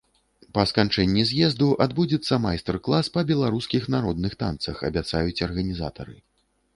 [0.53, 6.17] Па сканчэнні з'езду адбудзецца майстар-клас па беларускіх народных танцах, абяцаюць арганізатары.